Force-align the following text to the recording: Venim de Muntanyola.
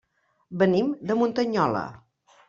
Venim 0.61 0.87
de 1.11 1.17
Muntanyola. 1.19 1.83